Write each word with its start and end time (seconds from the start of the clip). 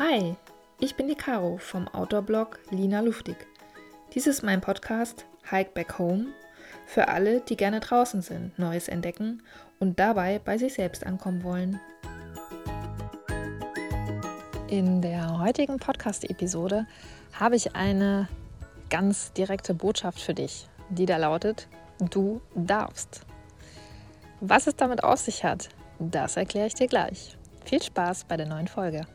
Hi, 0.00 0.34
ich 0.80 0.96
bin 0.96 1.06
die 1.06 1.14
Caro 1.14 1.56
vom 1.56 1.86
Outdoor-Blog 1.86 2.58
Lina 2.70 2.98
Luftig. 2.98 3.36
Dies 4.12 4.26
ist 4.26 4.42
mein 4.42 4.60
Podcast 4.60 5.24
Hike 5.48 5.70
Back 5.72 6.00
Home 6.00 6.32
für 6.84 7.06
alle, 7.06 7.42
die 7.42 7.56
gerne 7.56 7.78
draußen 7.78 8.20
sind, 8.20 8.58
Neues 8.58 8.88
entdecken 8.88 9.44
und 9.78 10.00
dabei 10.00 10.40
bei 10.44 10.58
sich 10.58 10.74
selbst 10.74 11.06
ankommen 11.06 11.44
wollen. 11.44 11.78
In 14.66 15.00
der 15.00 15.38
heutigen 15.38 15.78
Podcast-Episode 15.78 16.88
habe 17.38 17.54
ich 17.54 17.76
eine 17.76 18.28
ganz 18.90 19.32
direkte 19.34 19.74
Botschaft 19.74 20.18
für 20.18 20.34
dich, 20.34 20.68
die 20.88 21.06
da 21.06 21.18
lautet, 21.18 21.68
du 22.00 22.40
darfst. 22.56 23.20
Was 24.40 24.66
es 24.66 24.74
damit 24.74 25.04
auf 25.04 25.20
sich 25.20 25.44
hat, 25.44 25.68
das 26.00 26.36
erkläre 26.36 26.66
ich 26.66 26.74
dir 26.74 26.88
gleich. 26.88 27.38
Viel 27.64 27.80
Spaß 27.80 28.24
bei 28.24 28.36
der 28.36 28.46
neuen 28.46 28.66
Folge. 28.66 29.06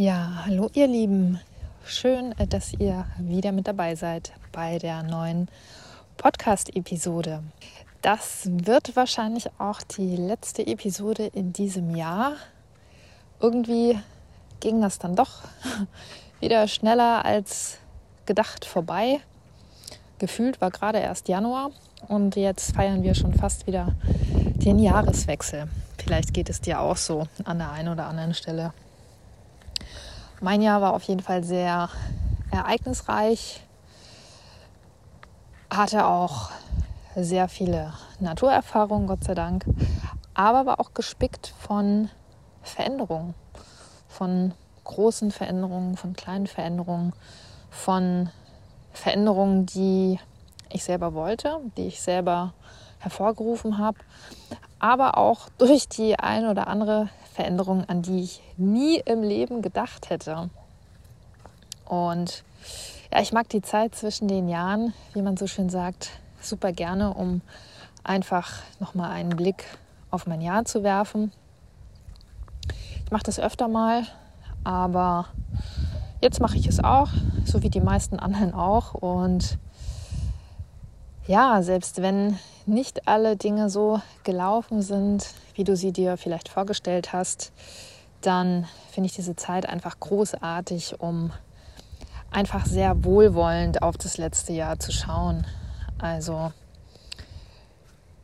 Ja, 0.00 0.44
hallo 0.46 0.70
ihr 0.72 0.86
Lieben. 0.86 1.40
Schön, 1.84 2.32
äh, 2.38 2.46
dass 2.46 2.72
ihr 2.72 3.04
wieder 3.18 3.52
mit 3.52 3.68
dabei 3.68 3.96
seid 3.96 4.32
bei 4.50 4.78
der 4.78 5.02
neuen 5.02 5.48
Podcast-Episode. 6.16 7.42
Das 8.00 8.48
wird 8.50 8.96
wahrscheinlich 8.96 9.50
auch 9.58 9.82
die 9.82 10.16
letzte 10.16 10.66
Episode 10.66 11.26
in 11.26 11.52
diesem 11.52 11.94
Jahr. 11.94 12.36
Irgendwie 13.40 13.98
ging 14.60 14.80
das 14.80 14.98
dann 14.98 15.16
doch 15.16 15.42
wieder 16.40 16.66
schneller 16.66 17.22
als 17.26 17.76
gedacht 18.24 18.64
vorbei. 18.64 19.20
Gefühlt 20.18 20.62
war 20.62 20.70
gerade 20.70 21.00
erst 21.00 21.28
Januar 21.28 21.72
und 22.08 22.36
jetzt 22.36 22.74
feiern 22.74 23.02
wir 23.02 23.14
schon 23.14 23.34
fast 23.34 23.66
wieder 23.66 23.94
den 24.02 24.78
Jahreswechsel. 24.78 25.68
Vielleicht 26.02 26.32
geht 26.32 26.48
es 26.48 26.62
dir 26.62 26.80
auch 26.80 26.96
so 26.96 27.26
an 27.44 27.58
der 27.58 27.70
einen 27.72 27.90
oder 27.90 28.06
anderen 28.06 28.32
Stelle. 28.32 28.72
Mein 30.42 30.62
Jahr 30.62 30.80
war 30.80 30.94
auf 30.94 31.02
jeden 31.02 31.20
Fall 31.20 31.44
sehr 31.44 31.90
ereignisreich, 32.50 33.60
hatte 35.70 36.06
auch 36.06 36.48
sehr 37.14 37.46
viele 37.46 37.92
Naturerfahrungen, 38.20 39.06
Gott 39.06 39.22
sei 39.22 39.34
Dank, 39.34 39.66
aber 40.32 40.64
war 40.64 40.80
auch 40.80 40.94
gespickt 40.94 41.52
von 41.58 42.08
Veränderungen, 42.62 43.34
von 44.08 44.54
großen 44.84 45.30
Veränderungen, 45.30 45.98
von 45.98 46.14
kleinen 46.14 46.46
Veränderungen, 46.46 47.12
von 47.68 48.30
Veränderungen, 48.94 49.66
die 49.66 50.18
ich 50.70 50.84
selber 50.84 51.12
wollte, 51.12 51.60
die 51.76 51.88
ich 51.88 52.00
selber 52.00 52.54
hervorgerufen 52.98 53.76
habe, 53.76 53.98
aber 54.78 55.18
auch 55.18 55.50
durch 55.58 55.86
die 55.86 56.18
ein 56.18 56.46
oder 56.46 56.66
andere 56.66 57.10
Veränderungen, 57.40 57.88
an 57.88 58.02
die 58.02 58.20
ich 58.22 58.42
nie 58.58 58.98
im 58.98 59.22
Leben 59.22 59.62
gedacht 59.62 60.10
hätte. 60.10 60.50
Und 61.86 62.44
ja, 63.10 63.22
ich 63.22 63.32
mag 63.32 63.48
die 63.48 63.62
Zeit 63.62 63.94
zwischen 63.94 64.28
den 64.28 64.46
Jahren, 64.46 64.92
wie 65.14 65.22
man 65.22 65.38
so 65.38 65.46
schön 65.46 65.70
sagt, 65.70 66.10
super 66.42 66.70
gerne, 66.72 67.14
um 67.14 67.40
einfach 68.04 68.62
nochmal 68.78 69.12
einen 69.12 69.30
Blick 69.30 69.64
auf 70.10 70.26
mein 70.26 70.42
Jahr 70.42 70.66
zu 70.66 70.82
werfen. 70.82 71.32
Ich 73.06 73.10
mache 73.10 73.22
das 73.22 73.40
öfter 73.40 73.68
mal, 73.68 74.02
aber 74.62 75.24
jetzt 76.20 76.40
mache 76.40 76.58
ich 76.58 76.66
es 76.66 76.84
auch, 76.84 77.08
so 77.46 77.62
wie 77.62 77.70
die 77.70 77.80
meisten 77.80 78.18
anderen 78.18 78.52
auch. 78.52 78.92
Und 78.92 79.56
ja, 81.30 81.62
selbst 81.62 82.02
wenn 82.02 82.40
nicht 82.66 83.06
alle 83.06 83.36
Dinge 83.36 83.70
so 83.70 84.02
gelaufen 84.24 84.82
sind, 84.82 85.32
wie 85.54 85.62
du 85.62 85.76
sie 85.76 85.92
dir 85.92 86.16
vielleicht 86.16 86.48
vorgestellt 86.48 87.12
hast, 87.12 87.52
dann 88.20 88.66
finde 88.90 89.06
ich 89.06 89.14
diese 89.14 89.36
Zeit 89.36 89.68
einfach 89.68 90.00
großartig, 90.00 91.00
um 91.00 91.30
einfach 92.32 92.66
sehr 92.66 93.04
wohlwollend 93.04 93.80
auf 93.80 93.96
das 93.96 94.18
letzte 94.18 94.54
Jahr 94.54 94.80
zu 94.80 94.90
schauen. 94.90 95.46
Also 95.98 96.50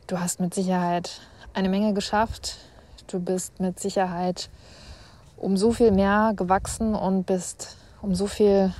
du 0.07 0.19
hast 0.19 0.41
mit 0.41 0.53
Sicherheit 0.53 1.21
eine 1.53 1.69
Menge 1.69 1.93
geschafft. 1.93 2.57
Du 3.07 3.21
bist 3.21 3.61
mit 3.61 3.79
Sicherheit 3.79 4.49
um 5.37 5.55
so 5.55 5.71
viel 5.71 5.91
mehr 5.91 6.33
gewachsen 6.35 6.93
und 6.93 7.25
bist 7.25 7.77
um 8.01 8.15
so 8.15 8.27
viel 8.27 8.73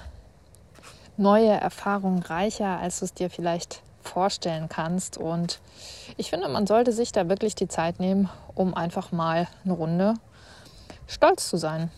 neue 1.16 1.51
Erfahrungen 1.51 2.24
reicher, 2.24 2.78
als 2.78 3.00
du 3.00 3.06
es 3.06 3.13
dir 3.13 3.30
vielleicht 3.30 3.84
vorstellen 4.07 4.69
kannst. 4.69 5.18
Und 5.18 5.59
ich 6.18 6.29
finde, 6.29 6.47
man 6.50 6.66
sollte 6.66 6.91
sich 6.91 7.12
da 7.12 7.29
wirklich 7.29 7.56
die 7.56 7.68
Zeit 7.68 8.00
nehmen, 8.00 8.29
um 8.56 8.73
einfach 8.73 9.12
mal 9.12 9.47
eine 9.63 9.73
Runde 9.73 10.16
stolz 11.07 11.50
zu 11.50 11.57
sein. 11.57 11.91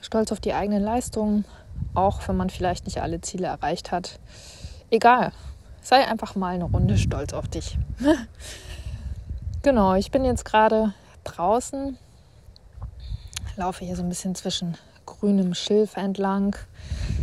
Stolz 0.00 0.30
auf 0.32 0.40
die 0.40 0.52
eigenen 0.52 0.82
Leistungen, 0.82 1.44
auch 1.94 2.26
wenn 2.28 2.36
man 2.36 2.50
vielleicht 2.50 2.84
nicht 2.84 3.00
alle 3.00 3.20
Ziele 3.20 3.46
erreicht 3.46 3.90
hat. 3.90 4.18
Egal, 4.90 5.32
sei 5.80 6.06
einfach 6.06 6.34
mal 6.34 6.54
eine 6.54 6.64
Runde 6.64 6.98
stolz 6.98 7.32
auf 7.32 7.48
dich. 7.48 7.78
genau, 9.62 9.94
ich 9.94 10.10
bin 10.10 10.24
jetzt 10.24 10.44
gerade 10.44 10.92
draußen, 11.24 11.96
laufe 13.56 13.84
hier 13.84 13.96
so 13.96 14.02
ein 14.02 14.08
bisschen 14.08 14.34
zwischen 14.34 14.76
grünem 15.06 15.54
Schilf 15.54 15.96
entlang. 15.96 16.56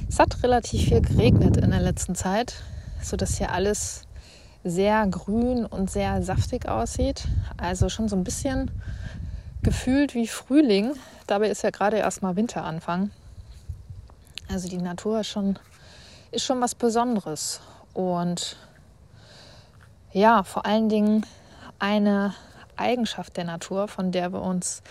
Es 0.10 0.20
hat 0.20 0.44
relativ 0.44 0.90
viel 0.90 1.02
geregnet 1.02 1.58
in 1.58 1.72
der 1.72 1.82
letzten 1.82 2.16
Zeit 2.16 2.56
sodass 3.02 3.38
hier 3.38 3.52
alles 3.52 4.04
sehr 4.64 5.06
grün 5.08 5.66
und 5.66 5.90
sehr 5.90 6.22
saftig 6.24 6.68
aussieht. 6.68 7.26
Also 7.58 7.90
schon 7.90 8.10
so 8.10 8.16
ein 8.16 8.24
bisschen 8.24 8.72
gefühlt 9.64 10.14
wie 10.14 10.28
Frühling. 10.28 10.94
Dabei 11.26 11.50
ist 11.50 11.64
ja 11.64 11.70
gerade 11.70 11.98
erst 11.98 12.22
mal 12.22 12.36
Winteranfang. 12.36 13.12
Also 14.50 14.70
die 14.70 14.78
Natur 14.78 15.22
ist 15.22 15.28
schon, 15.28 15.60
ist 16.32 16.46
schon 16.46 16.62
was 16.62 16.76
Besonderes. 16.76 17.62
Und 17.94 18.58
ja, 20.12 20.44
vor 20.44 20.66
allen 20.66 20.90
Dingen 20.90 21.26
eine 21.80 22.34
Eigenschaft 22.76 23.38
der 23.38 23.44
Natur, 23.44 23.88
von 23.88 24.12
der 24.12 24.32
wir 24.32 24.42
uns 24.42 24.82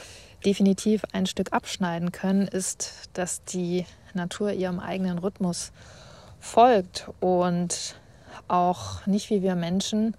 definitiv 0.45 1.03
ein 1.13 1.27
Stück 1.27 1.53
abschneiden 1.53 2.13
können, 2.13 2.47
ist, 2.47 3.09
dass 3.15 3.45
die 3.45 3.87
Natur 4.15 4.53
ihrem 4.53 4.79
eigenen 4.79 5.19
Rhythmus 5.19 5.73
folgt 6.47 7.11
und 7.21 7.97
auch 8.49 9.05
nicht 9.07 9.31
wie 9.31 9.43
wir 9.43 9.57
Menschen 9.57 10.17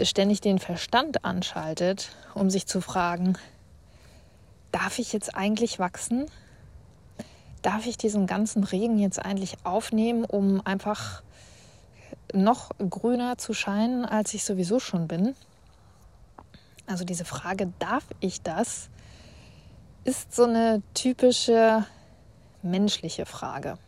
ständig 0.00 0.40
den 0.40 0.58
Verstand 0.58 1.24
anschaltet, 1.24 2.10
um 2.34 2.50
sich 2.50 2.66
zu 2.66 2.80
fragen, 2.80 3.36
darf 4.72 4.98
ich 4.98 5.12
jetzt 5.12 5.34
eigentlich 5.34 5.78
wachsen? 5.78 6.26
Darf 7.60 7.86
ich 7.86 7.98
diesen 7.98 8.26
ganzen 8.26 8.64
Regen 8.64 8.98
jetzt 8.98 9.24
eigentlich 9.24 9.56
aufnehmen, 9.64 10.24
um 10.24 10.64
einfach 10.66 11.22
noch 12.32 12.70
grüner 12.78 13.36
zu 13.38 13.52
scheinen, 13.52 14.04
als 14.04 14.34
ich 14.34 14.44
sowieso 14.44 14.80
schon 14.80 15.06
bin? 15.06 15.36
Also 16.86 17.04
diese 17.04 17.24
Frage, 17.24 17.72
darf 17.78 18.04
ich 18.20 18.42
das, 18.42 18.88
ist 20.04 20.34
so 20.34 20.44
eine 20.44 20.82
typische 20.94 21.86
menschliche 22.62 23.26
Frage. 23.26 23.78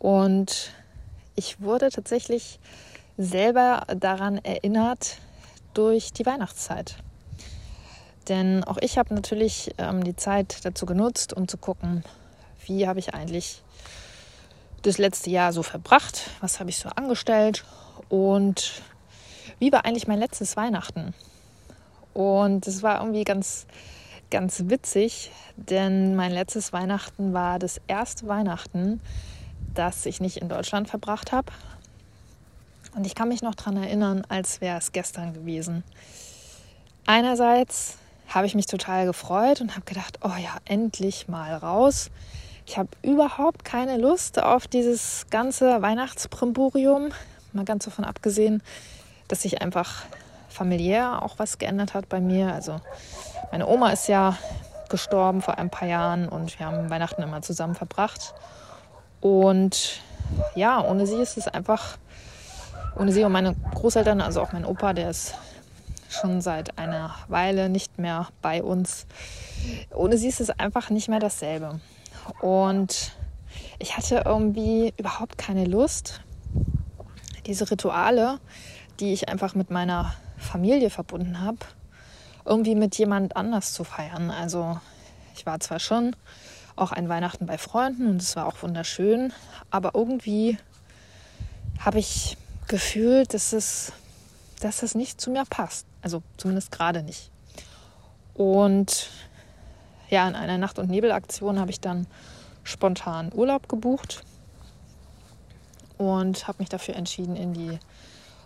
Und 0.00 0.72
ich 1.36 1.60
wurde 1.60 1.90
tatsächlich 1.90 2.58
selber 3.18 3.84
daran 3.94 4.38
erinnert 4.38 5.18
durch 5.74 6.12
die 6.12 6.24
Weihnachtszeit. 6.24 6.96
Denn 8.28 8.64
auch 8.64 8.78
ich 8.80 8.96
habe 8.96 9.14
natürlich 9.14 9.72
ähm, 9.78 10.02
die 10.02 10.16
Zeit 10.16 10.64
dazu 10.64 10.86
genutzt, 10.86 11.34
um 11.34 11.48
zu 11.48 11.58
gucken, 11.58 12.02
wie 12.66 12.88
habe 12.88 12.98
ich 12.98 13.14
eigentlich 13.14 13.62
das 14.82 14.96
letzte 14.96 15.28
Jahr 15.28 15.52
so 15.52 15.62
verbracht, 15.62 16.30
was 16.40 16.60
habe 16.60 16.70
ich 16.70 16.78
so 16.78 16.88
angestellt 16.88 17.64
und 18.08 18.82
wie 19.58 19.70
war 19.70 19.84
eigentlich 19.84 20.06
mein 20.06 20.18
letztes 20.18 20.56
Weihnachten. 20.56 21.12
Und 22.14 22.66
es 22.66 22.82
war 22.82 23.00
irgendwie 23.00 23.24
ganz, 23.24 23.66
ganz 24.30 24.62
witzig, 24.66 25.30
denn 25.56 26.16
mein 26.16 26.32
letztes 26.32 26.72
Weihnachten 26.72 27.34
war 27.34 27.58
das 27.58 27.82
erste 27.86 28.26
Weihnachten, 28.26 29.00
das 29.74 30.06
ich 30.06 30.20
nicht 30.20 30.38
in 30.38 30.48
Deutschland 30.48 30.88
verbracht 30.88 31.32
habe. 31.32 31.52
Und 32.96 33.06
ich 33.06 33.14
kann 33.14 33.28
mich 33.28 33.42
noch 33.42 33.54
daran 33.54 33.76
erinnern, 33.76 34.24
als 34.28 34.60
wäre 34.60 34.78
es 34.78 34.92
gestern 34.92 35.32
gewesen. 35.32 35.84
Einerseits 37.06 37.96
habe 38.28 38.46
ich 38.46 38.54
mich 38.54 38.66
total 38.66 39.06
gefreut 39.06 39.60
und 39.60 39.72
habe 39.72 39.84
gedacht, 39.84 40.18
oh 40.22 40.36
ja, 40.38 40.56
endlich 40.64 41.28
mal 41.28 41.54
raus. 41.54 42.10
Ich 42.66 42.78
habe 42.78 42.88
überhaupt 43.02 43.64
keine 43.64 43.96
Lust 43.96 44.40
auf 44.40 44.68
dieses 44.68 45.26
ganze 45.30 45.82
Weihnachtsprimborium, 45.82 47.10
mal 47.52 47.64
ganz 47.64 47.84
davon 47.84 48.04
abgesehen, 48.04 48.62
dass 49.28 49.42
sich 49.42 49.60
einfach 49.60 50.04
familiär 50.48 51.22
auch 51.22 51.38
was 51.38 51.58
geändert 51.58 51.94
hat 51.94 52.08
bei 52.08 52.20
mir. 52.20 52.52
Also 52.52 52.80
meine 53.50 53.66
Oma 53.66 53.90
ist 53.90 54.08
ja 54.08 54.36
gestorben 54.88 55.40
vor 55.40 55.58
ein 55.58 55.70
paar 55.70 55.88
Jahren 55.88 56.28
und 56.28 56.58
wir 56.58 56.66
haben 56.66 56.90
Weihnachten 56.90 57.22
immer 57.22 57.42
zusammen 57.42 57.74
verbracht. 57.74 58.34
Und 59.20 60.00
ja, 60.54 60.82
ohne 60.82 61.06
sie 61.06 61.16
ist 61.16 61.36
es 61.36 61.48
einfach, 61.48 61.98
ohne 62.96 63.12
sie 63.12 63.24
und 63.24 63.32
meine 63.32 63.54
Großeltern, 63.74 64.20
also 64.20 64.40
auch 64.40 64.52
mein 64.52 64.64
Opa, 64.64 64.92
der 64.92 65.10
ist 65.10 65.34
schon 66.08 66.40
seit 66.40 66.78
einer 66.78 67.14
Weile 67.28 67.68
nicht 67.68 67.98
mehr 67.98 68.28
bei 68.42 68.62
uns. 68.62 69.06
Ohne 69.94 70.16
sie 70.16 70.28
ist 70.28 70.40
es 70.40 70.50
einfach 70.50 70.90
nicht 70.90 71.08
mehr 71.08 71.20
dasselbe. 71.20 71.80
Und 72.40 73.12
ich 73.78 73.96
hatte 73.96 74.22
irgendwie 74.24 74.92
überhaupt 74.96 75.38
keine 75.38 75.64
Lust, 75.64 76.20
diese 77.46 77.70
Rituale, 77.70 78.38
die 78.98 79.12
ich 79.12 79.28
einfach 79.28 79.54
mit 79.54 79.70
meiner 79.70 80.14
Familie 80.36 80.90
verbunden 80.90 81.40
habe, 81.40 81.58
irgendwie 82.44 82.74
mit 82.74 82.96
jemand 82.96 83.36
anders 83.36 83.72
zu 83.72 83.84
feiern. 83.84 84.30
Also 84.30 84.80
ich 85.34 85.46
war 85.46 85.60
zwar 85.60 85.78
schon 85.78 86.16
auch 86.80 86.92
ein 86.92 87.08
Weihnachten 87.08 87.46
bei 87.46 87.58
Freunden 87.58 88.06
und 88.06 88.22
es 88.22 88.36
war 88.36 88.46
auch 88.46 88.62
wunderschön, 88.62 89.32
aber 89.70 89.92
irgendwie 89.94 90.58
habe 91.78 91.98
ich 91.98 92.36
gefühlt, 92.68 93.34
dass 93.34 93.52
es, 93.52 93.92
dass 94.60 94.82
es 94.82 94.94
nicht 94.94 95.20
zu 95.20 95.30
mir 95.30 95.44
passt. 95.48 95.86
Also 96.02 96.22
zumindest 96.36 96.72
gerade 96.72 97.02
nicht. 97.02 97.30
Und 98.34 99.08
ja, 100.08 100.26
in 100.28 100.34
einer 100.34 100.58
Nacht- 100.58 100.78
und 100.78 100.90
Nebelaktion 100.90 101.58
habe 101.58 101.70
ich 101.70 101.80
dann 101.80 102.06
spontan 102.64 103.32
Urlaub 103.32 103.68
gebucht 103.68 104.22
und 105.98 106.48
habe 106.48 106.58
mich 106.58 106.68
dafür 106.68 106.96
entschieden, 106.96 107.36
in 107.36 107.52
die 107.52 107.78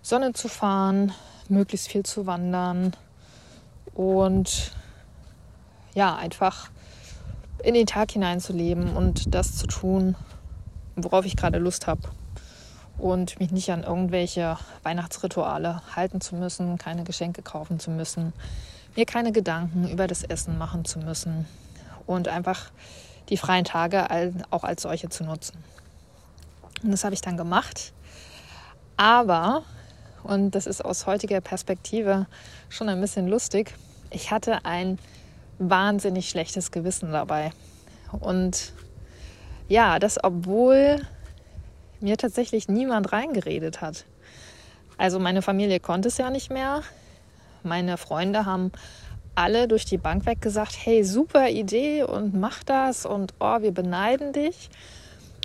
Sonne 0.02 0.32
zu 0.32 0.48
fahren, 0.48 1.12
möglichst 1.48 1.88
viel 1.88 2.04
zu 2.04 2.26
wandern 2.26 2.94
und 3.94 4.72
ja, 5.94 6.16
einfach 6.16 6.70
in 7.64 7.74
den 7.74 7.86
Tag 7.86 8.12
hineinzuleben 8.12 8.94
und 8.94 9.34
das 9.34 9.56
zu 9.56 9.66
tun, 9.66 10.16
worauf 10.96 11.24
ich 11.24 11.36
gerade 11.36 11.58
Lust 11.58 11.86
habe. 11.86 12.02
Und 12.98 13.40
mich 13.40 13.50
nicht 13.50 13.72
an 13.72 13.82
irgendwelche 13.82 14.56
Weihnachtsrituale 14.82 15.82
halten 15.96 16.20
zu 16.20 16.36
müssen, 16.36 16.78
keine 16.78 17.02
Geschenke 17.02 17.42
kaufen 17.42 17.80
zu 17.80 17.90
müssen, 17.90 18.32
mir 18.94 19.06
keine 19.06 19.32
Gedanken 19.32 19.88
über 19.88 20.06
das 20.06 20.22
Essen 20.22 20.58
machen 20.58 20.84
zu 20.84 21.00
müssen 21.00 21.46
und 22.06 22.28
einfach 22.28 22.70
die 23.30 23.36
freien 23.36 23.64
Tage 23.64 24.06
auch 24.50 24.62
als 24.62 24.82
solche 24.82 25.08
zu 25.08 25.24
nutzen. 25.24 25.56
Und 26.82 26.92
das 26.92 27.02
habe 27.02 27.14
ich 27.14 27.22
dann 27.22 27.36
gemacht. 27.36 27.92
Aber, 28.96 29.62
und 30.22 30.52
das 30.52 30.66
ist 30.66 30.84
aus 30.84 31.06
heutiger 31.06 31.40
Perspektive 31.40 32.26
schon 32.68 32.88
ein 32.88 33.00
bisschen 33.00 33.26
lustig, 33.26 33.74
ich 34.10 34.30
hatte 34.30 34.64
ein 34.64 34.98
wahnsinnig 35.58 36.28
schlechtes 36.28 36.70
Gewissen 36.70 37.12
dabei. 37.12 37.52
Und 38.20 38.72
ja, 39.68 39.98
das 39.98 40.22
obwohl 40.22 41.00
mir 42.00 42.16
tatsächlich 42.16 42.68
niemand 42.68 43.12
reingeredet 43.12 43.80
hat. 43.80 44.04
Also 44.96 45.18
meine 45.18 45.42
Familie 45.42 45.80
konnte 45.80 46.08
es 46.08 46.18
ja 46.18 46.30
nicht 46.30 46.50
mehr. 46.50 46.82
Meine 47.62 47.96
Freunde 47.96 48.44
haben 48.44 48.72
alle 49.34 49.66
durch 49.66 49.84
die 49.84 49.98
Bank 49.98 50.26
weg 50.26 50.40
gesagt, 50.40 50.76
hey, 50.84 51.02
super 51.02 51.48
Idee 51.48 52.04
und 52.04 52.34
mach 52.34 52.62
das 52.62 53.04
und 53.06 53.34
oh, 53.40 53.62
wir 53.62 53.72
beneiden 53.72 54.32
dich. 54.32 54.70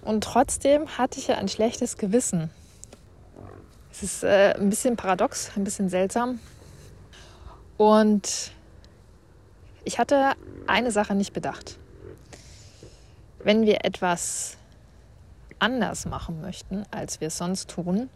Und 0.03 0.23
trotzdem 0.23 0.97
hatte 0.97 1.19
ich 1.19 1.27
ja 1.27 1.35
ein 1.35 1.47
schlechtes 1.47 1.97
Gewissen. 1.97 2.49
Es 3.91 4.03
ist 4.03 4.23
äh, 4.23 4.53
ein 4.57 4.69
bisschen 4.69 4.95
paradox, 4.95 5.51
ein 5.55 5.63
bisschen 5.63 5.89
seltsam. 5.89 6.39
Und 7.77 8.51
ich 9.83 9.99
hatte 9.99 10.33
eine 10.67 10.91
Sache 10.91 11.15
nicht 11.15 11.33
bedacht. 11.33 11.77
Wenn 13.43 13.65
wir 13.65 13.85
etwas 13.85 14.57
anders 15.59 16.05
machen 16.05 16.41
möchten, 16.41 16.85
als 16.91 17.21
wir 17.21 17.27
es 17.27 17.37
sonst 17.37 17.69
tun, 17.69 18.09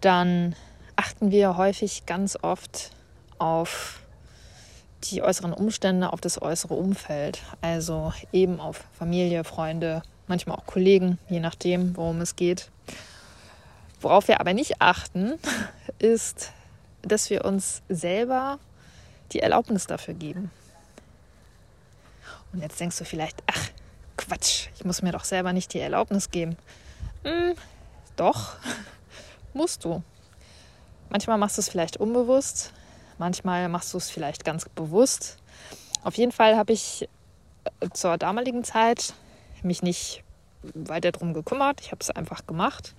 dann 0.00 0.54
achten 0.96 1.30
wir 1.30 1.56
häufig 1.56 2.06
ganz 2.06 2.38
oft 2.40 2.90
auf 3.38 4.00
die 5.04 5.22
äußeren 5.22 5.52
Umstände, 5.52 6.12
auf 6.12 6.20
das 6.20 6.40
äußere 6.40 6.74
Umfeld. 6.74 7.40
Also 7.60 8.12
eben 8.32 8.60
auf 8.60 8.84
Familie, 8.92 9.44
Freunde, 9.44 10.02
manchmal 10.26 10.56
auch 10.56 10.66
Kollegen, 10.66 11.18
je 11.28 11.40
nachdem, 11.40 11.96
worum 11.96 12.20
es 12.20 12.36
geht. 12.36 12.70
Worauf 14.00 14.28
wir 14.28 14.40
aber 14.40 14.54
nicht 14.54 14.80
achten, 14.80 15.34
ist, 15.98 16.52
dass 17.02 17.30
wir 17.30 17.44
uns 17.44 17.82
selber 17.88 18.58
die 19.32 19.40
Erlaubnis 19.40 19.86
dafür 19.86 20.14
geben. 20.14 20.50
Und 22.52 22.60
jetzt 22.60 22.80
denkst 22.80 22.98
du 22.98 23.04
vielleicht, 23.04 23.42
ach, 23.46 23.68
Quatsch, 24.16 24.68
ich 24.76 24.84
muss 24.84 25.02
mir 25.02 25.12
doch 25.12 25.24
selber 25.24 25.52
nicht 25.52 25.72
die 25.72 25.80
Erlaubnis 25.80 26.30
geben. 26.30 26.56
Hm, 27.24 27.54
doch, 28.16 28.54
musst 29.54 29.84
du. 29.84 30.02
Manchmal 31.08 31.38
machst 31.38 31.56
du 31.56 31.60
es 31.60 31.68
vielleicht 31.68 31.96
unbewusst, 31.96 32.72
manchmal 33.18 33.68
machst 33.68 33.92
du 33.94 33.98
es 33.98 34.10
vielleicht 34.10 34.44
ganz 34.44 34.68
bewusst. 34.68 35.38
Auf 36.04 36.16
jeden 36.16 36.32
Fall 36.32 36.56
habe 36.56 36.72
ich 36.72 37.08
äh, 37.80 37.88
zur 37.92 38.16
damaligen 38.16 38.64
Zeit 38.64 39.14
mich 39.62 39.82
nicht 39.82 40.22
weiter 40.62 41.12
darum 41.12 41.34
gekümmert. 41.34 41.80
Ich 41.80 41.90
habe 41.90 42.00
es 42.00 42.10
einfach 42.10 42.46
gemacht. 42.46 42.94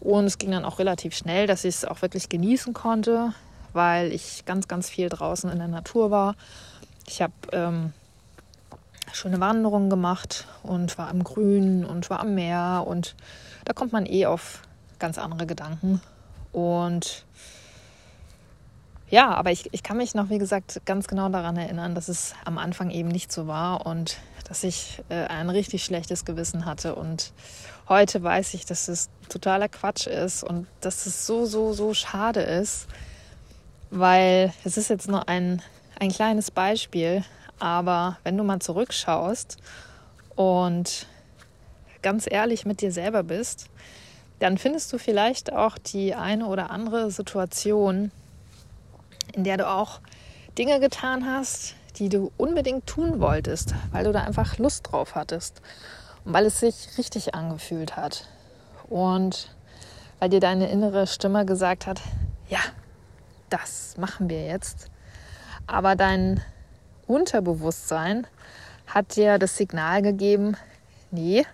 Und 0.00 0.24
es 0.26 0.38
ging 0.38 0.50
dann 0.50 0.64
auch 0.64 0.78
relativ 0.78 1.16
schnell, 1.16 1.46
dass 1.46 1.64
ich 1.64 1.76
es 1.76 1.84
auch 1.84 2.02
wirklich 2.02 2.28
genießen 2.28 2.72
konnte, 2.72 3.32
weil 3.72 4.12
ich 4.12 4.44
ganz, 4.44 4.68
ganz 4.68 4.88
viel 4.88 5.08
draußen 5.08 5.50
in 5.50 5.58
der 5.58 5.68
Natur 5.68 6.10
war. 6.10 6.36
Ich 7.06 7.20
habe 7.20 7.32
ähm, 7.52 7.92
schöne 9.12 9.40
Wanderungen 9.40 9.90
gemacht 9.90 10.46
und 10.62 10.98
war 10.98 11.10
im 11.10 11.24
Grün 11.24 11.84
und 11.84 12.10
war 12.10 12.20
am 12.20 12.34
Meer 12.34 12.84
und 12.86 13.14
da 13.64 13.72
kommt 13.72 13.92
man 13.92 14.06
eh 14.06 14.26
auf 14.26 14.62
ganz 14.98 15.18
andere 15.18 15.46
Gedanken. 15.46 16.00
Und 16.52 17.24
ja, 19.10 19.30
aber 19.30 19.50
ich, 19.50 19.72
ich 19.72 19.82
kann 19.82 19.96
mich 19.96 20.14
noch, 20.14 20.28
wie 20.28 20.38
gesagt, 20.38 20.82
ganz 20.84 21.08
genau 21.08 21.28
daran 21.28 21.56
erinnern, 21.56 21.94
dass 21.94 22.08
es 22.08 22.34
am 22.44 22.58
Anfang 22.58 22.90
eben 22.90 23.08
nicht 23.08 23.32
so 23.32 23.46
war 23.46 23.86
und 23.86 24.18
dass 24.48 24.64
ich 24.64 25.02
äh, 25.08 25.24
ein 25.26 25.50
richtig 25.50 25.84
schlechtes 25.84 26.24
Gewissen 26.24 26.66
hatte. 26.66 26.94
Und 26.94 27.32
heute 27.88 28.22
weiß 28.22 28.54
ich, 28.54 28.66
dass 28.66 28.88
es 28.88 29.08
totaler 29.28 29.68
Quatsch 29.68 30.06
ist 30.06 30.42
und 30.42 30.66
dass 30.80 31.06
es 31.06 31.26
so, 31.26 31.46
so, 31.46 31.72
so 31.72 31.94
schade 31.94 32.40
ist, 32.40 32.86
weil 33.90 34.52
es 34.64 34.76
ist 34.76 34.88
jetzt 34.88 35.08
nur 35.08 35.28
ein, 35.28 35.62
ein 35.98 36.10
kleines 36.10 36.50
Beispiel, 36.50 37.24
aber 37.60 38.18
wenn 38.24 38.36
du 38.36 38.44
mal 38.44 38.60
zurückschaust 38.60 39.58
und 40.36 41.06
ganz 42.02 42.26
ehrlich 42.30 42.64
mit 42.64 42.80
dir 42.80 42.92
selber 42.92 43.22
bist, 43.22 43.68
dann 44.38 44.58
findest 44.58 44.92
du 44.92 44.98
vielleicht 44.98 45.52
auch 45.52 45.78
die 45.78 46.14
eine 46.14 46.46
oder 46.46 46.70
andere 46.70 47.10
Situation, 47.10 48.12
in 49.32 49.44
der 49.44 49.56
du 49.56 49.68
auch 49.68 50.00
Dinge 50.56 50.80
getan 50.80 51.26
hast, 51.26 51.74
die 51.96 52.08
du 52.08 52.30
unbedingt 52.36 52.86
tun 52.86 53.20
wolltest, 53.20 53.74
weil 53.90 54.04
du 54.04 54.12
da 54.12 54.22
einfach 54.22 54.58
Lust 54.58 54.90
drauf 54.90 55.14
hattest 55.14 55.60
und 56.24 56.32
weil 56.32 56.46
es 56.46 56.60
sich 56.60 56.96
richtig 56.98 57.34
angefühlt 57.34 57.96
hat 57.96 58.28
und 58.88 59.54
weil 60.20 60.28
dir 60.28 60.40
deine 60.40 60.70
innere 60.70 61.06
Stimme 61.06 61.44
gesagt 61.44 61.86
hat, 61.86 62.00
ja, 62.48 62.60
das 63.50 63.96
machen 63.96 64.28
wir 64.28 64.46
jetzt. 64.46 64.90
Aber 65.66 65.96
dein 65.96 66.40
Unterbewusstsein 67.08 68.26
hat 68.86 69.16
dir 69.16 69.38
das 69.38 69.56
Signal 69.56 70.02
gegeben, 70.02 70.56
nee, 71.10 71.44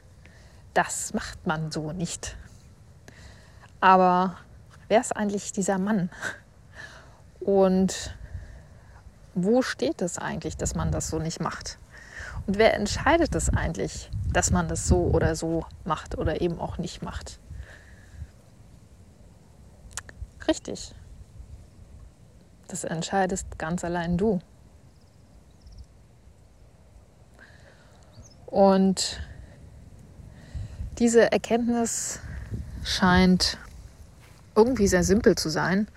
das 0.75 1.15
macht 1.15 1.47
man 1.47 1.71
so 1.71 1.93
nicht. 1.93 2.37
Aber 3.81 4.37
wer 4.89 5.01
ist 5.01 5.17
eigentlich 5.17 5.53
dieser 5.53 5.79
Mann? 5.79 6.11
Und 7.41 8.15
wo 9.35 9.63
steht 9.63 10.03
es 10.03 10.19
eigentlich, 10.19 10.57
dass 10.57 10.75
man 10.75 10.91
das 10.91 11.09
so 11.09 11.19
nicht 11.19 11.41
macht? 11.41 11.79
Und 12.47 12.59
wer 12.59 12.75
entscheidet 12.75 13.35
es 13.35 13.49
eigentlich, 13.49 14.11
dass 14.33 14.51
man 14.51 14.69
das 14.69 14.89
so 14.89 15.05
oder 15.05 15.37
so 15.37 15.65
macht 15.85 16.19
oder 16.19 16.41
eben 16.41 16.59
auch 16.59 16.79
nicht 16.79 17.03
macht? 17.03 17.39
Richtig. 20.49 20.95
Das 22.69 22.85
entscheidest 22.85 23.59
ganz 23.59 23.85
allein 23.85 24.19
du. 24.19 24.41
Und 28.55 29.21
diese 31.01 31.33
Erkenntnis 31.33 32.21
scheint 32.85 33.59
irgendwie 34.55 34.87
sehr 34.87 35.03
simpel 35.03 35.35
zu 35.35 35.49
sein, 35.49 35.89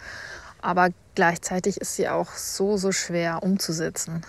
aber 0.59 0.89
gleichzeitig 1.13 1.79
ist 1.79 1.95
sie 1.95 2.09
auch 2.09 2.31
so, 2.31 2.77
so 2.77 2.91
schwer 2.91 3.43
umzusetzen. 3.43 4.23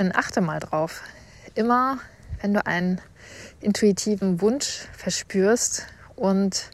Denn 0.00 0.12
achte 0.12 0.40
mal 0.40 0.58
drauf, 0.58 1.02
immer 1.54 1.98
wenn 2.40 2.54
du 2.54 2.66
einen 2.66 3.00
intuitiven 3.60 4.40
Wunsch 4.40 4.88
verspürst 4.92 5.86
und 6.16 6.70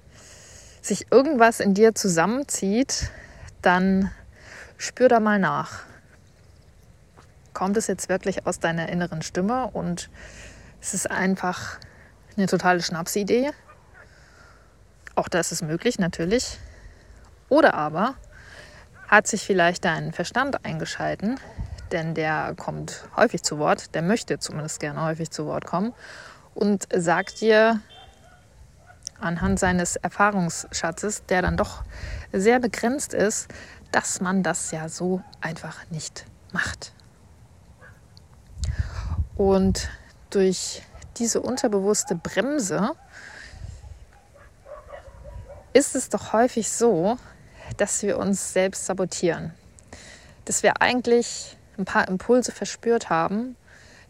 sich 0.81 1.13
irgendwas 1.13 1.61
in 1.61 1.75
dir 1.75 1.95
zusammenzieht, 1.95 3.11
dann 3.61 4.11
spür 4.79 5.11
da 5.11 5.21
mal 5.21 5.39
nach 5.39 5.81
kommt 7.59 7.77
es 7.77 7.89
jetzt 7.89 8.09
wirklich 8.09 8.47
aus 8.47 8.61
deiner 8.61 8.89
inneren 8.89 9.21
Stimme 9.21 9.67
und 9.73 10.11
es 10.81 10.95
ist 10.95 11.11
einfach 11.11 11.81
eine 12.37 12.47
totale 12.47 12.81
Schnapsidee. 12.81 13.51
Auch 15.17 15.27
das 15.27 15.51
ist 15.51 15.63
möglich, 15.63 15.99
natürlich. 15.99 16.57
Oder 17.49 17.75
aber 17.75 18.15
hat 19.09 19.27
sich 19.27 19.45
vielleicht 19.45 19.85
dein 19.85 20.13
Verstand 20.13 20.65
eingeschalten, 20.65 21.41
denn 21.91 22.15
der 22.15 22.55
kommt 22.57 23.09
häufig 23.17 23.43
zu 23.43 23.59
Wort, 23.59 23.93
der 23.97 24.03
möchte 24.03 24.39
zumindest 24.39 24.79
gerne 24.79 25.03
häufig 25.03 25.33
zu 25.33 25.47
Wort 25.47 25.67
kommen 25.67 25.93
und 26.55 26.87
sagt 26.95 27.41
dir 27.41 27.81
anhand 29.19 29.59
seines 29.59 29.97
Erfahrungsschatzes, 29.97 31.27
der 31.27 31.43
dann 31.43 31.57
doch 31.57 31.83
sehr 32.33 32.61
begrenzt 32.61 33.15
ist, 33.15 33.49
dass 33.91 34.21
man 34.21 34.45
das 34.45 34.71
ja 34.71 34.89
so 34.89 35.25
einfach 35.41 35.91
nicht 35.91 36.25
macht. 36.53 36.93
Und 39.39 39.89
durch 40.31 40.83
diese 41.17 41.41
unterbewusste 41.41 42.17
Bremse 42.17 42.91
ist 45.73 45.95
es 45.95 46.09
doch 46.09 46.33
häufig 46.33 46.71
so, 46.71 47.17
dass 47.77 48.03
wir 48.03 48.19
uns 48.19 48.53
selbst 48.53 48.85
sabotieren. 48.85 49.55
Dass 50.45 50.65
wir 50.65 50.83
eigentlich 50.83 51.57
ein 51.79 51.85
paar 51.85 52.09
Impulse 52.09 52.51
verspürt 52.51 53.11
haben, 53.11 53.57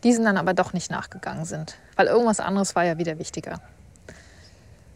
diesen 0.03 0.25
dann 0.25 0.39
aber 0.39 0.55
doch 0.55 0.73
nicht 0.73 0.91
nachgegangen 0.91 1.45
sind, 1.45 1.77
weil 1.97 2.07
irgendwas 2.07 2.41
anderes 2.41 2.75
war 2.75 2.85
ja 2.85 2.97
wieder 2.97 3.19
wichtiger. 3.19 3.61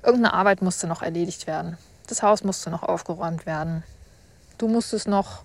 Irgendeine 0.03 0.33
Arbeit 0.33 0.63
musste 0.63 0.87
noch 0.87 1.03
erledigt 1.03 1.47
werden. 1.47 1.77
Das 2.07 2.23
Haus 2.23 2.43
musste 2.43 2.71
noch 2.71 2.83
aufgeräumt 2.83 3.45
werden. 3.45 3.83
Du 4.57 4.67
musstest 4.67 5.09
noch, 5.09 5.45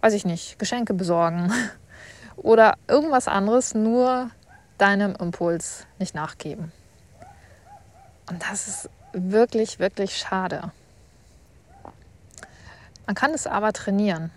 weiß 0.00 0.14
ich 0.14 0.24
nicht, 0.24 0.58
Geschenke 0.58 0.92
besorgen 0.92 1.52
oder 2.36 2.74
irgendwas 2.88 3.28
anderes, 3.28 3.74
nur 3.74 4.30
deinem 4.78 5.14
Impuls 5.16 5.86
nicht 5.98 6.14
nachgeben. 6.14 6.72
Und 8.28 8.42
das 8.42 8.68
ist 8.68 8.90
wirklich, 9.12 9.78
wirklich 9.78 10.16
schade. 10.16 10.72
Man 13.06 13.14
kann 13.14 13.32
es 13.32 13.46
aber 13.46 13.72
trainieren, 13.72 14.30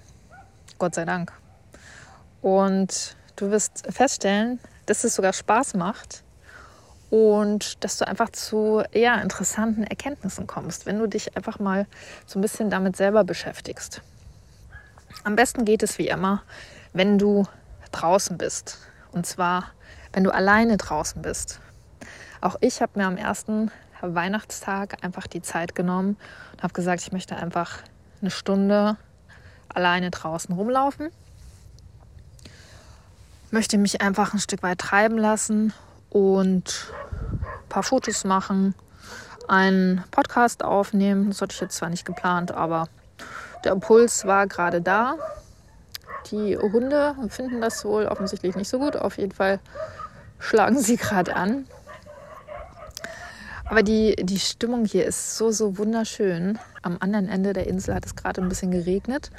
Gott 0.77 0.95
sei 0.95 1.05
Dank. 1.05 1.31
Und 2.41 3.15
du 3.35 3.49
wirst 3.49 3.87
feststellen, 3.89 4.59
dass 4.85 5.03
es 5.03 5.15
sogar 5.15 5.33
Spaß 5.33 5.75
macht 5.75 6.23
und 7.09 7.83
dass 7.83 7.97
du 7.97 8.07
einfach 8.07 8.29
zu 8.31 8.83
ja, 8.93 9.15
interessanten 9.15 9.83
Erkenntnissen 9.83 10.47
kommst, 10.47 10.85
wenn 10.85 10.99
du 10.99 11.07
dich 11.07 11.37
einfach 11.37 11.59
mal 11.59 11.87
so 12.25 12.37
ein 12.39 12.41
bisschen 12.41 12.69
damit 12.69 12.97
selber 12.97 13.23
beschäftigst. 13.23 14.01
Am 15.23 15.35
besten 15.35 15.65
geht 15.65 15.83
es 15.83 15.97
wie 15.97 16.09
immer, 16.09 16.43
wenn 16.93 17.17
du 17.17 17.45
draußen 18.01 18.37
bist. 18.37 18.79
Und 19.11 19.25
zwar, 19.25 19.71
wenn 20.13 20.23
du 20.23 20.33
alleine 20.33 20.77
draußen 20.77 21.21
bist. 21.21 21.59
Auch 22.41 22.55
ich 22.61 22.81
habe 22.81 22.99
mir 22.99 23.07
am 23.07 23.17
ersten 23.17 23.71
Weihnachtstag 24.01 25.03
einfach 25.03 25.27
die 25.27 25.41
Zeit 25.41 25.75
genommen 25.75 26.17
und 26.53 26.63
habe 26.63 26.73
gesagt, 26.73 27.01
ich 27.01 27.11
möchte 27.11 27.35
einfach 27.35 27.79
eine 28.21 28.31
Stunde 28.31 28.97
alleine 29.73 30.11
draußen 30.11 30.53
rumlaufen. 30.53 31.09
Möchte 33.49 33.77
mich 33.77 34.01
einfach 34.01 34.33
ein 34.33 34.39
Stück 34.39 34.61
weit 34.61 34.79
treiben 34.79 35.17
lassen 35.17 35.73
und 36.09 36.91
ein 37.31 37.69
paar 37.69 37.83
Fotos 37.83 38.23
machen, 38.23 38.75
einen 39.47 40.03
Podcast 40.11 40.63
aufnehmen. 40.63 41.29
Das 41.29 41.41
hatte 41.41 41.53
ich 41.53 41.61
jetzt 41.61 41.77
zwar 41.77 41.89
nicht 41.89 42.05
geplant, 42.05 42.51
aber 42.51 42.87
der 43.63 43.71
Impuls 43.71 44.25
war 44.25 44.47
gerade 44.47 44.81
da. 44.81 45.15
Die 46.31 46.57
Hunde 46.57 47.15
finden 47.29 47.61
das 47.61 47.83
wohl 47.85 48.05
offensichtlich 48.05 48.55
nicht 48.55 48.69
so 48.69 48.79
gut. 48.79 48.95
Auf 48.95 49.17
jeden 49.17 49.31
Fall 49.31 49.59
schlagen 50.39 50.79
sie 50.79 50.97
gerade 50.97 51.35
an. 51.35 51.65
Aber 53.65 53.83
die, 53.83 54.15
die 54.15 54.39
Stimmung 54.39 54.85
hier 54.85 55.05
ist 55.05 55.37
so, 55.37 55.51
so 55.51 55.77
wunderschön. 55.77 56.57
Am 56.81 56.97
anderen 56.99 57.27
Ende 57.27 57.53
der 57.53 57.67
Insel 57.67 57.95
hat 57.95 58.05
es 58.05 58.15
gerade 58.15 58.41
ein 58.41 58.49
bisschen 58.49 58.71
geregnet. 58.71 59.29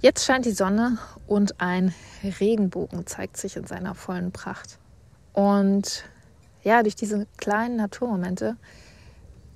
Jetzt 0.00 0.24
scheint 0.24 0.44
die 0.44 0.52
Sonne 0.52 0.98
und 1.26 1.60
ein 1.60 1.94
Regenbogen 2.40 3.06
zeigt 3.06 3.36
sich 3.36 3.56
in 3.56 3.66
seiner 3.66 3.94
vollen 3.94 4.32
Pracht. 4.32 4.78
Und 5.32 6.04
ja, 6.62 6.82
durch 6.82 6.96
diese 6.96 7.26
kleinen 7.36 7.76
Naturmomente 7.76 8.56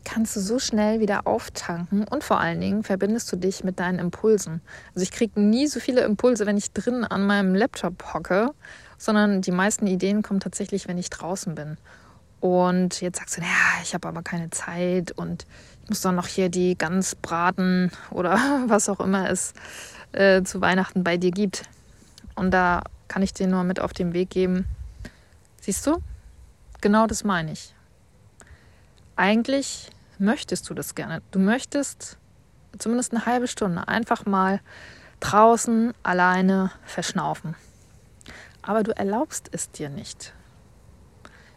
kannst 0.09 0.35
du 0.37 0.41
so 0.41 0.59
schnell 0.59 1.01
wieder 1.01 1.27
auftanken 1.27 2.05
und 2.05 2.25
vor 2.25 2.41
allen 2.41 2.61
Dingen 2.61 2.83
verbindest 2.83 3.31
du 3.31 3.37
dich 3.37 3.63
mit 3.63 3.79
deinen 3.79 3.99
Impulsen. 3.99 4.63
Also 4.95 5.03
ich 5.03 5.11
kriege 5.11 5.39
nie 5.39 5.67
so 5.67 5.81
viele 5.81 6.01
Impulse, 6.01 6.47
wenn 6.47 6.57
ich 6.57 6.73
drin 6.73 7.05
an 7.05 7.27
meinem 7.27 7.55
Laptop 7.55 8.15
hocke, 8.15 8.53
sondern 8.97 9.43
die 9.43 9.51
meisten 9.51 9.87
Ideen 9.87 10.23
kommen 10.23 10.41
tatsächlich, 10.41 10.89
wenn 10.89 10.97
ich 10.97 11.11
draußen 11.11 11.55
bin. 11.55 11.77
Und 12.41 13.03
jetzt 13.03 13.19
sagst 13.19 13.37
du, 13.37 13.43
naja, 13.43 13.83
ich 13.83 13.93
habe 13.93 14.09
aber 14.09 14.23
keine 14.23 14.49
Zeit 14.49 15.13
und 15.13 15.47
ich 15.85 15.91
muss 15.91 16.01
dann 16.01 16.15
noch 16.15 16.27
hier 16.27 16.49
die 16.49 16.79
Gans 16.79 17.15
braten 17.15 17.91
oder 18.11 18.39
was 18.67 18.89
auch 18.89 19.01
immer 19.01 19.29
es 19.29 19.53
äh, 20.13 20.43
zu 20.43 20.63
Weihnachten 20.63 21.05
bei 21.05 21.19
dir 21.19 21.33
gibt. 21.33 21.65
Und 22.35 22.53
da 22.53 22.83
kann 23.09 23.23
ich 23.23 23.35
dir 23.35 23.47
nur 23.47 23.63
mit 23.63 23.79
auf 23.79 23.93
den 23.93 24.15
Weg 24.15 24.31
geben. 24.31 24.65
Siehst 25.61 25.87
du? 25.87 25.99
Genau 26.81 27.07
das 27.07 27.25
meine 27.25 27.53
ich. 27.53 27.75
Eigentlich 29.17 29.91
möchtest 30.19 30.69
du 30.69 30.75
das 30.75 30.95
gerne. 30.95 31.23
Du 31.31 31.39
möchtest 31.39 32.19
zumindest 32.79 33.13
eine 33.13 33.27
halbe 33.27 33.49
Stunde 33.49 33.89
einfach 33.89 34.27
mal 34.27 34.61
draußen 35.21 35.93
alleine 36.03 36.71
verschnaufen. 36.85 37.55
Aber 38.63 38.83
du 38.83 38.97
erlaubst 38.97 39.49
es 39.53 39.71
dir 39.71 39.89
nicht. 39.89 40.35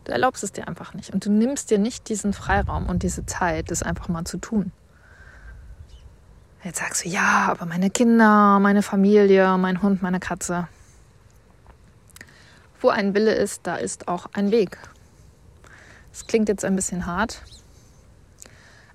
Du 0.06 0.12
erlaubst 0.12 0.44
es 0.44 0.52
dir 0.52 0.68
einfach 0.68 0.94
nicht. 0.94 1.14
Und 1.14 1.26
du 1.26 1.32
nimmst 1.32 1.70
dir 1.70 1.78
nicht 1.78 2.10
diesen 2.10 2.34
Freiraum 2.34 2.88
und 2.88 3.04
diese 3.04 3.26
Zeit, 3.26 3.70
das 3.70 3.84
einfach 3.84 4.08
mal 4.08 4.26
zu 4.26 4.38
tun. 4.38 4.72
Jetzt 6.64 6.80
sagst 6.80 7.06
du, 7.06 7.10
ja, 7.10 7.48
aber 7.50 7.66
meine 7.66 7.90
Kinder, 7.90 8.60
meine 8.60 8.84
Familie, 8.84 9.58
mein 9.58 9.82
Hund, 9.82 10.02
meine 10.02 10.20
Katze. 10.20 10.68
Wo 12.80 12.90
ein 12.90 13.14
Wille 13.14 13.34
ist, 13.34 13.62
da 13.64 13.76
ist 13.76 14.08
auch 14.08 14.28
ein 14.34 14.52
Weg. 14.52 14.78
Das 16.12 16.28
klingt 16.28 16.50
jetzt 16.50 16.66
ein 16.66 16.76
bisschen 16.76 17.06
hart. 17.06 17.42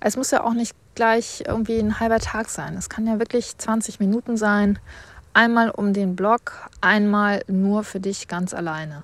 Es 0.01 0.17
muss 0.17 0.31
ja 0.31 0.45
auch 0.45 0.53
nicht 0.53 0.75
gleich 0.95 1.45
irgendwie 1.47 1.79
ein 1.79 2.01
halber 2.01 2.19
Tag 2.19 2.49
sein. 2.49 2.77
Es 2.77 2.89
kann 2.89 3.07
ja 3.07 3.19
wirklich 3.19 3.57
20 3.57 4.01
Minuten 4.01 4.37
sein. 4.37 4.79
Einmal 5.33 5.71
um 5.71 5.93
den 5.93 6.17
Block, 6.17 6.71
einmal 6.81 7.43
nur 7.47 7.85
für 7.85 8.01
dich 8.01 8.29
ganz 8.29 8.55
alleine. 8.55 9.03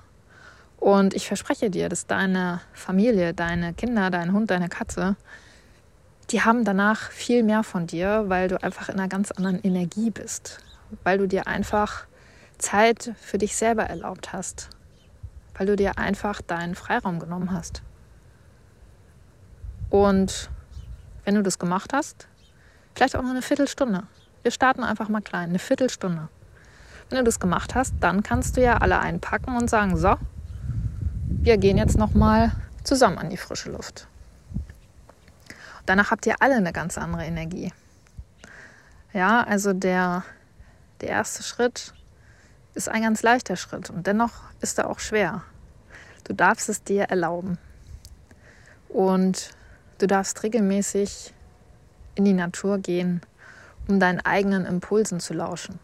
Und 0.77 1.13
ich 1.13 1.27
verspreche 1.27 1.69
dir, 1.69 1.87
dass 1.87 2.07
deine 2.07 2.59
Familie, 2.73 3.33
deine 3.33 3.73
Kinder, 3.73 4.09
dein 4.09 4.33
Hund, 4.33 4.51
deine 4.51 4.67
Katze, 4.67 5.15
die 6.29 6.41
haben 6.41 6.65
danach 6.65 7.11
viel 7.11 7.43
mehr 7.43 7.63
von 7.63 7.87
dir, 7.87 8.25
weil 8.27 8.47
du 8.47 8.61
einfach 8.61 8.89
in 8.89 8.95
einer 8.95 9.07
ganz 9.07 9.31
anderen 9.31 9.61
Energie 9.61 10.09
bist. 10.09 10.59
Weil 11.03 11.17
du 11.19 11.27
dir 11.27 11.47
einfach 11.47 12.05
Zeit 12.57 13.13
für 13.19 13.37
dich 13.37 13.55
selber 13.55 13.83
erlaubt 13.83 14.33
hast. 14.33 14.69
Weil 15.55 15.67
du 15.67 15.75
dir 15.75 15.97
einfach 15.97 16.41
deinen 16.41 16.75
Freiraum 16.75 17.19
genommen 17.19 17.51
hast. 17.51 17.83
Und 19.89 20.49
wenn 21.25 21.35
du 21.35 21.43
das 21.43 21.59
gemacht 21.59 21.93
hast, 21.93 22.27
vielleicht 22.95 23.15
auch 23.15 23.21
nur 23.21 23.31
eine 23.31 23.41
Viertelstunde. 23.41 24.03
Wir 24.41 24.51
starten 24.51 24.83
einfach 24.83 25.09
mal 25.09 25.21
klein, 25.21 25.49
eine 25.49 25.59
Viertelstunde. 25.59 26.27
Wenn 27.09 27.17
du 27.19 27.23
das 27.23 27.39
gemacht 27.39 27.75
hast, 27.75 27.93
dann 27.99 28.23
kannst 28.23 28.57
du 28.57 28.61
ja 28.61 28.77
alle 28.77 28.99
einpacken 28.99 29.55
und 29.55 29.69
sagen, 29.69 29.97
so, 29.97 30.15
wir 31.27 31.57
gehen 31.57 31.77
jetzt 31.77 31.97
noch 31.97 32.13
mal 32.13 32.51
zusammen 32.83 33.17
an 33.17 33.29
die 33.29 33.37
frische 33.37 33.71
Luft. 33.71 34.07
Danach 35.85 36.11
habt 36.11 36.25
ihr 36.25 36.35
alle 36.39 36.55
eine 36.55 36.73
ganz 36.73 36.97
andere 36.97 37.25
Energie. 37.25 37.71
Ja, 39.13 39.43
also 39.43 39.73
der, 39.73 40.23
der 41.01 41.09
erste 41.09 41.43
Schritt 41.43 41.93
ist 42.73 42.89
ein 42.89 43.03
ganz 43.03 43.21
leichter 43.21 43.55
Schritt 43.55 43.89
und 43.89 44.07
dennoch 44.07 44.31
ist 44.61 44.79
er 44.79 44.89
auch 44.89 44.99
schwer. 44.99 45.43
Du 46.23 46.33
darfst 46.33 46.69
es 46.69 46.83
dir 46.83 47.03
erlauben. 47.03 47.57
Und 48.89 49.51
du 50.03 50.07
darfst 50.07 50.43
regelmäßig 50.43 51.33
in 52.15 52.25
die 52.25 52.33
Natur 52.33 52.77
gehen, 52.77 53.21
um 53.87 54.01
deinen 54.01 54.19
eigenen 54.19 54.65
Impulsen 54.65 55.21
zu 55.21 55.33
lauschen 55.33 55.79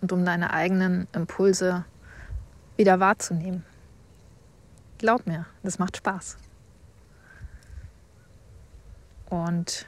und 0.00 0.10
um 0.10 0.24
deine 0.24 0.52
eigenen 0.52 1.06
Impulse 1.12 1.84
wieder 2.76 2.98
wahrzunehmen. 2.98 3.64
Glaub 4.98 5.28
mir, 5.28 5.46
das 5.62 5.78
macht 5.78 5.96
Spaß. 5.96 6.38
Und 9.30 9.86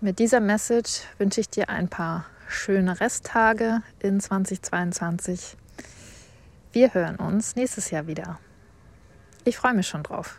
mit 0.00 0.20
dieser 0.20 0.38
Message 0.38 1.02
wünsche 1.18 1.40
ich 1.40 1.50
dir 1.50 1.70
ein 1.70 1.88
paar 1.88 2.24
schöne 2.46 3.00
Resttage 3.00 3.82
in 3.98 4.20
2022. 4.20 5.56
Wir 6.70 6.94
hören 6.94 7.16
uns 7.16 7.56
nächstes 7.56 7.90
Jahr 7.90 8.06
wieder. 8.06 8.38
Ich 9.44 9.56
freue 9.56 9.74
mich 9.74 9.88
schon 9.88 10.04
drauf. 10.04 10.38